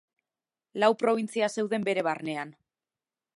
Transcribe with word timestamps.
Lau 0.83 0.89
probintzia 1.03 1.51
zeuden 1.57 1.85
bere 1.91 2.05
barnean. 2.09 2.55